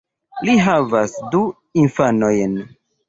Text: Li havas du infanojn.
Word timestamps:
Li 0.47 0.53
havas 0.67 1.13
du 1.35 1.43
infanojn. 1.83 2.57